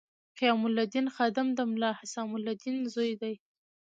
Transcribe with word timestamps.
قیام 0.37 0.61
الدین 0.67 1.07
خادم 1.15 1.47
د 1.53 1.59
ملا 1.71 1.91
حسام 1.99 2.29
الدین 2.37 2.77
زوی 2.93 3.11
دی. 3.21 3.33